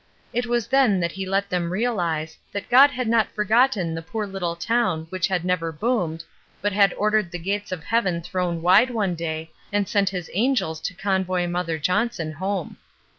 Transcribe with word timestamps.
It 0.33 0.47
was 0.47 0.65
then 0.65 0.99
that 0.99 1.11
he 1.11 1.27
let 1.27 1.47
them 1.51 1.69
realize 1.71 2.39
that 2.53 2.69
God 2.71 2.89
had 2.89 3.07
not 3.07 3.29
forgotten 3.35 3.93
the 3.93 4.01
poor 4.01 4.25
little 4.25 4.55
town 4.55 5.05
which 5.11 5.27
had 5.27 5.45
never 5.45 5.71
boomed, 5.71 6.23
but 6.59 6.73
had 6.73 6.91
ordered 6.93 7.29
the 7.29 7.37
gates 7.37 7.71
of 7.71 7.83
heaven 7.83 8.23
thrown 8.23 8.63
wide 8.63 8.89
one 8.89 9.13
day 9.13 9.51
and 9.71 9.87
sent 9.87 10.09
his 10.09 10.27
angels 10.33 10.81
to 10.81 10.95
convoy 10.95 11.45
Mother 11.45 11.77
Johnson 11.77 12.31
home. 12.31 12.77